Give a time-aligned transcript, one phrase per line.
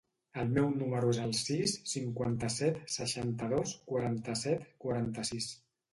[0.43, 5.53] El meu número es el sis, cinquanta-set, seixanta-dos, quaranta-set, quaranta-sis.